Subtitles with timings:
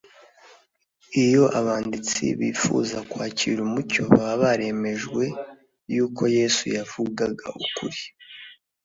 [1.23, 5.23] Iyo abanditsi bifuza kwakira umucyo, baba baremejwe
[5.95, 7.99] yuko Yesu yavugaga ukuri